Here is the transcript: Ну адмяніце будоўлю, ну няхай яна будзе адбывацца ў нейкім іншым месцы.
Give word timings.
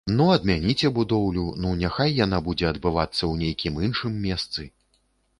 Ну 0.17 0.25
адмяніце 0.35 0.89
будоўлю, 0.93 1.43
ну 1.65 1.73
няхай 1.81 2.15
яна 2.19 2.39
будзе 2.47 2.65
адбывацца 2.69 3.17
ў 3.17 3.33
нейкім 3.43 3.77
іншым 3.89 4.17
месцы. 4.25 4.67